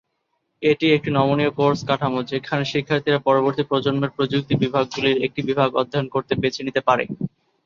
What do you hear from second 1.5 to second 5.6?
course কাঠামো, যেখানে শিক্ষার্থীরা পরবর্তী প্রজন্মের প্রযুক্তি বিভাগগুলির একটি